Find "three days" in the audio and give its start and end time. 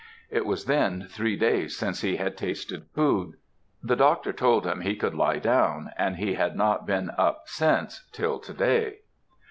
1.11-1.77